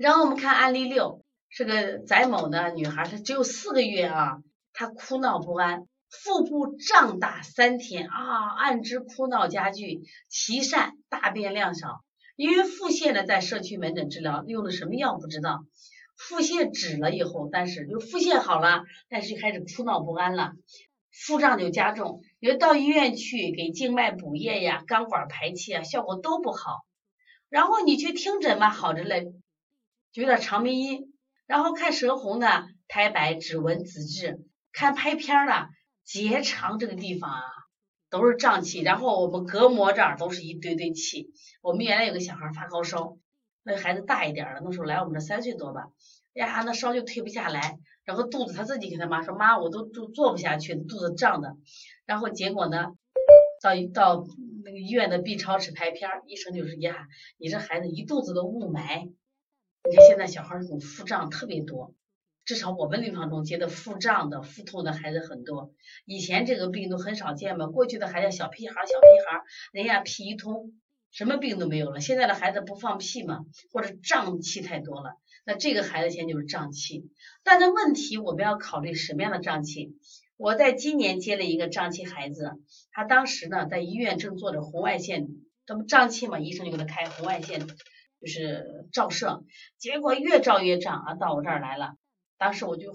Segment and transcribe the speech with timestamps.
[0.00, 4.38] 然后我们看案例六，是个翟某的女孩，她只有四个月啊，
[4.72, 10.00] 她哭闹不安，腹部胀大三天啊，按之哭闹加剧，
[10.30, 12.02] 脐疝大便量少。
[12.34, 15.66] 因为腹泻呢，在社区门诊治疗用的什么药不知道，
[16.16, 20.52] 腹泻止了以后，但是就腹泻好了，但是就开始哭闹不安了，
[21.12, 22.22] 腹胀就加重。
[22.38, 26.86] 有到医院去给静脉补液呀、钢管排气啊，效果都不好。
[27.50, 29.30] 然后你去听诊嘛，好着嘞，
[30.12, 31.14] 就有点肠鸣音。
[31.46, 35.68] 然后看舌红呢，苔白、指纹、紫质，看拍片了，
[36.04, 37.42] 结肠这个地方啊。
[38.12, 41.30] 都是胀气，然后我们隔膜这儿都是一堆堆气。
[41.62, 43.16] 我们原来有个小孩发高烧，
[43.62, 45.86] 那孩子大一点了，那时候来我们这三岁多吧，
[46.32, 51.56] 呀，那烧就退不下来，然后肚子他自己跟他妈说，妈，我都都坐不下去，肚子胀的。
[52.04, 52.86] 然后结果呢，
[53.62, 54.26] 到到
[54.64, 57.06] 那个医院的 B 超室拍片，医生就是呀，
[57.38, 59.12] 你这孩子一肚子的雾霾，
[59.88, 61.94] 你看现在小孩这种腹胀特别多。
[62.44, 65.72] 至少我们临床中接的腹胀的、腹痛的孩子很多，
[66.04, 67.68] 以前这个病都很少见嘛。
[67.68, 70.72] 过去的孩子小屁孩、小屁孩，人家屁一通，
[71.12, 72.00] 什么病都没有了。
[72.00, 77.08] 现在的孩子不放屁嘛，或者胀气太多了，那这个孩子现在就是胀气。
[77.44, 79.94] 但是问题我们要考虑什么样的胀气？
[80.36, 82.52] 我在今年接了一个胀气孩子，
[82.90, 85.28] 他当时呢在医院正做着红外线，
[85.66, 87.64] 这不胀气嘛，医生就给他开红外线，
[88.20, 89.42] 就是照射，
[89.78, 91.94] 结果越照越胀啊，到我这儿来了。
[92.38, 92.92] 当时我就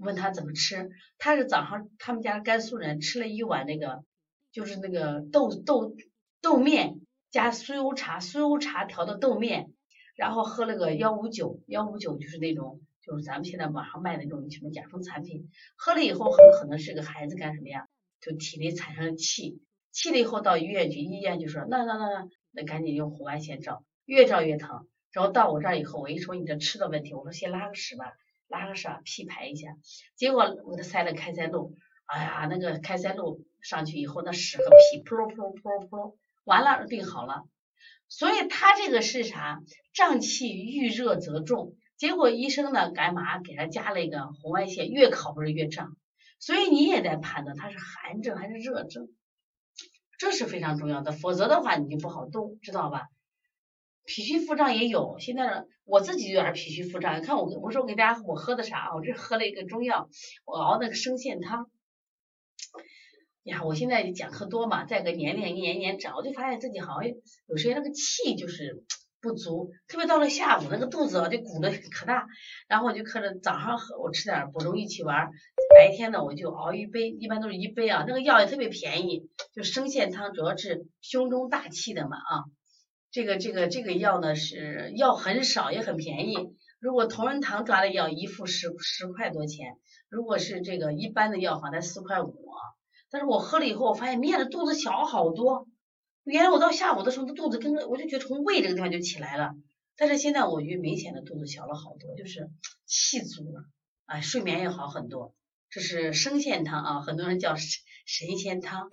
[0.00, 4.04] 问他怎么吃，他是早上他们家甘肃人吃了一碗那个，
[4.52, 5.96] 就是那个豆豆
[6.40, 9.72] 豆面加酥油茶，酥油茶调的豆面，
[10.16, 17.86] 然后喝了个幺五九，幺五九就是那种就是咱们现在网上卖的那种什么甲方产品，喝了以后很可能是个孩子干什么呀，
[18.20, 19.60] 就体内产生了气，
[19.92, 28.12] 气了以后到医院去，医院就说那那那那那赶紧用红外线照，越照越疼，然后到我这儿以后，我一说你这吃的问题，我说先拉个屎吧。
[28.46, 29.70] 拉个屎屁排一下，
[30.16, 31.74] 结果我给他塞了开塞露，
[32.04, 37.48] 哎呀，那个开塞露上去以后，那屎和屁噗噜噗噜噗噜噗噜，完了病好了。
[38.06, 39.60] 所以他这个是啥？
[39.94, 41.74] 胀气遇热则重。
[41.96, 45.96] 结果医生呢，干嘛给他加了一个红外线，越烤不是越胀。
[46.38, 49.08] 所以你也得判断他是寒症还是热症，
[50.18, 51.12] 这是非常重要的。
[51.12, 53.08] 否则的话你就不好动，知道吧？
[54.04, 57.18] 脾虚腹胀也有，现在我自己有点脾虚腹胀。
[57.18, 60.08] 你看我，我说我给大家我喝的啥啊我这喝了一个中药，
[60.44, 61.70] 我熬那个生线汤。
[63.44, 67.10] 呀，我现在讲课多嘛，再个年龄一年年长，我就发现自己好像
[67.46, 68.84] 有时间那个气就是
[69.20, 72.26] 不足，特别到了下午那个肚子啊就鼓的可大。
[72.68, 75.30] 然后我就可能早上喝我吃点补中益气丸，
[75.74, 78.04] 白天呢我就熬一杯，一般都是一杯啊。
[78.06, 82.44] 那个药也特别便宜，就生线汤，主要是胸中大气的嘛啊。
[83.14, 86.34] 这个这个这个药呢是药很少也很便宜，
[86.80, 92.34] 如果同仁堂抓的药一副十十块多钱，如果是这个一般的药房才四块五，
[93.12, 95.68] 但是我喝了以后我发现明显的肚子小好多，
[96.24, 99.52] 原来我到下午的时候那肚子跟我就觉得从胃这个地方就起来了，
[99.96, 102.50] 但是现在我觉明显的肚子小了好多，就是
[102.84, 103.60] 气足了，
[104.06, 105.36] 啊睡眠也好很多，
[105.70, 108.88] 这是生鲜汤啊，很多人叫神神仙汤。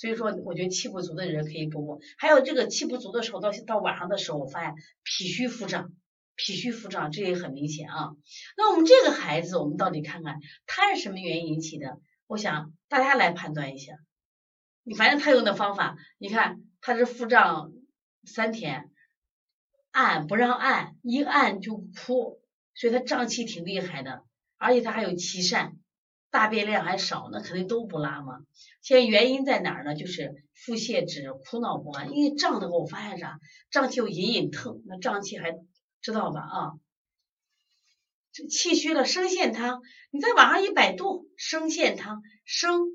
[0.00, 2.00] 所以说，我觉得气不足的人可以补补。
[2.16, 5.92] 还有这个气不足的时候，到到晚上的时候，我发现脾虚腹胀，
[6.36, 8.12] 脾虚腹胀这也很明显啊。
[8.56, 12.00] 那我们这个孩子，我们到底看看他是什么原因引起的？
[12.26, 13.92] 我想大家来判断一下。
[14.84, 17.70] 你反正他用的方法，你看他是腹胀
[18.24, 18.88] 三天，
[19.90, 22.40] 按不让按，一按就哭，
[22.72, 24.24] 所以他胀气挺厉害的，
[24.56, 25.74] 而且他还有气疝。
[26.30, 28.38] 大便量还少，那肯定都不拉嘛。
[28.82, 29.96] 现在原因在哪儿呢？
[29.96, 32.12] 就是腹泻止、哭闹不安。
[32.12, 33.40] 因为胀的话，我发现啥？
[33.70, 35.58] 胀气又隐隐疼，那胀气还
[36.00, 36.40] 知道吧？
[36.40, 36.72] 啊，
[38.32, 39.82] 这气虚了，生陷汤，
[40.12, 42.86] 你在网上一百度，生陷汤，生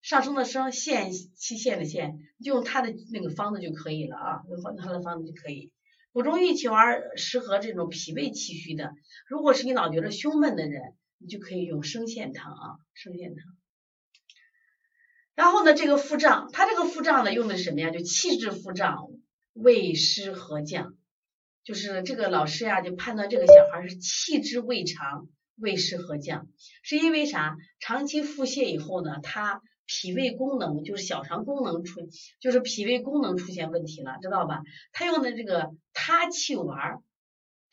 [0.00, 5.72] 上升的升，线期限的陷，就用它的那个方子就可以了啊，用它的方子就可以。
[6.12, 8.92] 补中益气丸适合这种脾胃气虚的，
[9.28, 10.94] 如果是你老觉得胸闷的人。
[11.18, 13.56] 你就可以用生线汤啊，生线汤。
[15.34, 17.90] 然后呢，这个腹胀，它这个腹胀呢，用的什么呀？
[17.90, 19.08] 就气滞腹胀，
[19.52, 20.94] 胃湿和降。
[21.64, 26.48] 就是这个老师呀，就判断这个小孩是气滞胃肠，胃湿和降，
[26.82, 27.56] 是因为啥？
[27.80, 32.08] 长期腹泻以后呢，他脾胃功能就是小肠功能出，
[32.40, 34.62] 就是脾胃功能出现问题了，知道吧？
[34.92, 37.02] 他用的这个他气丸。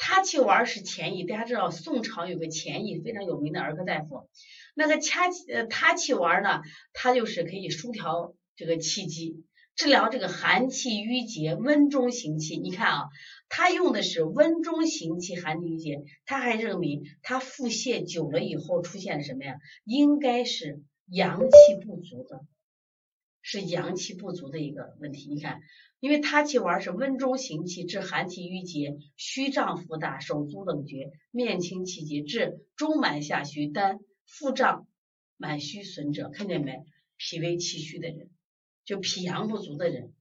[0.06, 4.28] 他气丸是前益，大家知道宋朝有个前益非常有名的儿科大夫，
[4.76, 6.62] 那个掐呃他气丸呢，
[6.92, 9.46] 它就是可以舒调这个气机，
[9.78, 12.58] 治疗这个寒气郁结、温中行气。
[12.58, 13.04] 你看啊，
[13.48, 19.56] 他用的是温中行气、寒气郁结，他还认为他腹泻久了以后出现什么呀？
[19.86, 22.42] 应该是阳气不足的，
[23.44, 25.30] 是阳气不足的一个问题。
[25.32, 25.62] 你看。
[26.00, 34.86] 因为他气丸是温中行气，治寒气郁结、虚胀腹大、手足冷厥、面青气结，治中满下虚、单腹胀、
[35.38, 36.84] 满虚损者，看见没？
[37.16, 38.30] 脾胃气虚的人，
[38.84, 40.12] 就脾阳不足的人，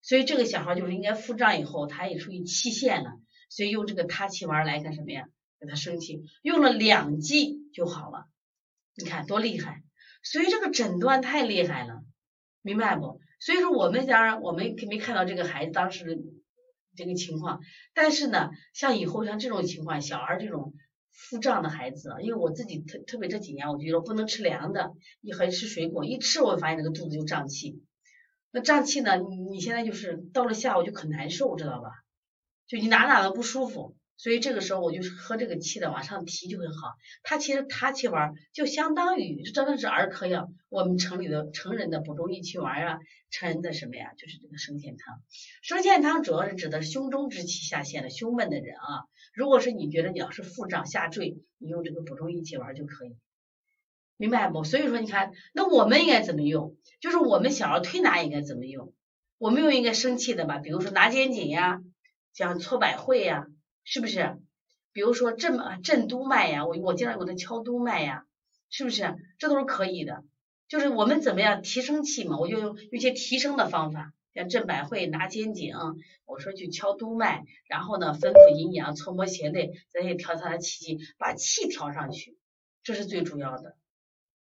[0.00, 3.20] 所以这个小孩就是应该腹胀以后，他也属于气陷了，
[3.50, 5.28] 所以用这个他气丸来干什么呀？
[5.60, 8.24] 给他生气，用了两剂就好了，
[8.96, 9.82] 你看多厉害！
[10.22, 12.02] 所以这个诊断太厉害了，
[12.62, 13.20] 明白不？
[13.40, 16.22] 所以说我们家我们没看到这个孩子当时的
[16.96, 17.60] 这个情况，
[17.92, 20.72] 但是呢，像以后像这种情况，小孩这种
[21.10, 27.82] 腹胀的孩子，因为我自己特特别这几年，我觉得不能吃凉的，一还吃水果，一吃我发现那个肚子就胀气。
[28.52, 31.90] 那胀气呢，你你现在就是到了下午就可难受，知道吧？
[32.68, 33.96] 就你哪哪都不舒服。
[34.22, 36.94] 所以这个时候我就是喝这个气的往上提就会好。
[37.24, 42.98] 它其实它气丸就相当于真的是儿科药，我们城里的成人的补中益气丸啊，
[43.32, 45.20] 成人的什么呀，就是这个生健汤。
[45.60, 49.10] 生健汤主要是指的胸中之气下陷的胸闷的人啊。
[49.34, 53.16] 如果是你觉得你要是腹胀下坠，你用这个补中益气丸就可以，
[54.16, 54.62] 明白不？
[54.62, 56.76] 所以说你看，那我们应该怎么用？
[57.00, 58.94] 就是我们想要推拿应该怎么用？
[59.38, 61.80] 我们用应该生气的吧，比如说拿肩颈呀，
[62.32, 63.48] 像搓百会呀。
[63.84, 64.38] 是不是？
[64.92, 68.26] 比如说震啊震督脉呀，我我经常给他敲督脉呀，
[68.68, 69.16] 是不是？
[69.38, 70.22] 这都是可以的。
[70.68, 75.74] 就是我们怎么样提升气嘛，我就用一些提升的方法，像震百会、拿肩颈，
[76.24, 82.38] 我说去敲督脉，然后呢吩咐阴阳搓摩胁肋，咱也调他的气机，把气调上去，
[82.82, 83.76] 这是最主要的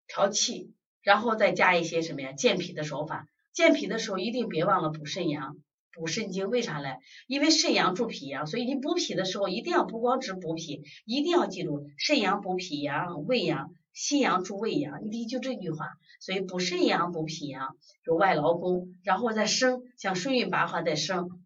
[0.08, 3.28] 调气，然后再加一些什么呀健脾的手法。
[3.54, 5.58] 健脾的时候一定别忘了补肾阳。
[5.94, 6.98] 补肾精为啥嘞？
[7.28, 15.98] 因为肾阳助脾阳，所以你补脾的时候一定要不光只补脾，一定要记住肾阳补脾阳，胃阳心阳助胃阳，你就这句话。
[16.20, 21.44] 所以补肾阳补脾阳，有外劳宫，然后再生，像顺运八卦再生，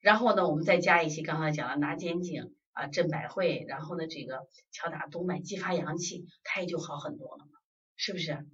[0.00, 7.44] 然后呢，我们再加一些刚才讲的拿肩颈啊、镇百会，然后呢这个敲打督脉，激发阳气，它也就好很多了，
[7.96, 8.46] 是不是？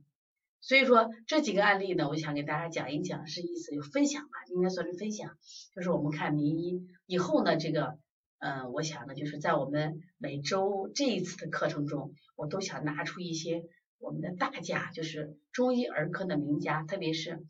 [0.66, 5.36] 所以说这几个案例呢，我想给大家讲一讲，是意思就分享吧，应该算是分享。
[5.74, 7.98] 就是我们看名医以后呢，这个，
[8.38, 13.62] 嗯，我想呢，就是在我们每周这一次的课程中，我都想拿出一些
[13.98, 17.44] 我们的大家，就是中医儿科的名家，特别是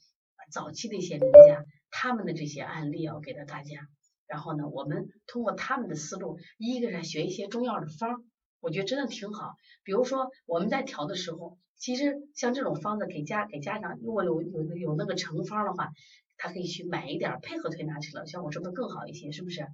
[0.50, 3.87] 早期的一些名家，他们的这些案例啊，给到大家。
[4.26, 8.25] 然后呢，我们通过他们的思路，一个是学一些中药的方，
[8.64, 9.55] 我觉得真的挺好。
[9.84, 11.56] 比如说我们在调的时候。
[11.76, 15.90] 其实像这种方子给家给家长，如果有有有那个成方的话，
[16.38, 19.32] 他可以去买一点配合推拿去了，效果是不是更好一些？
[19.32, 19.66] 是不是？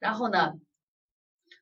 [0.00, 0.54] 然后呢，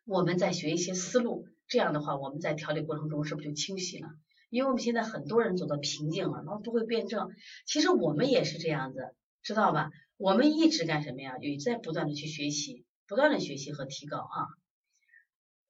[0.06, 4.08] 我们再学一些思路，这样的话我们在调理过程中是不是就清晰了？
[4.48, 7.28] 因为我们现在很多人走到瓶颈了，然后不会辩证。
[7.66, 9.90] 其实我们也是这样子，知道吧？
[10.16, 11.36] 我们一直干什么呀？
[11.42, 14.46] 也在不断的去学习，不断的学习和提高啊。